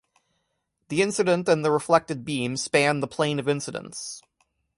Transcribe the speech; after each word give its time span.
The 0.89 1.03
incident 1.03 1.47
and 1.47 1.63
the 1.63 1.69
reflected 1.69 2.25
beam 2.25 2.57
span 2.57 3.01
the 3.01 3.07
"plane 3.07 3.37
of 3.37 3.47
incidence". 3.47 4.23